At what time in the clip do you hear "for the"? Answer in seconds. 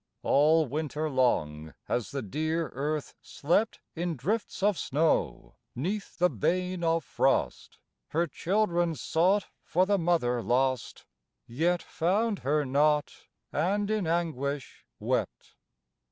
9.63-9.99